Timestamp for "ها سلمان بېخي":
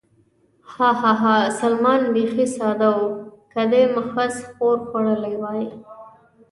1.23-2.45